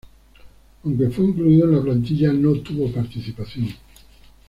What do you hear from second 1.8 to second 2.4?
Plantilla,